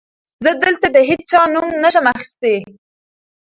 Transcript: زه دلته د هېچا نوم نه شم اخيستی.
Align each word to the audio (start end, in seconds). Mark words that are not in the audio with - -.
زه 0.45 0.51
دلته 0.63 0.87
د 0.95 0.97
هېچا 1.09 1.41
نوم 1.53 1.67
نه 1.83 1.89
شم 1.93 2.05
اخيستی. 2.13 2.55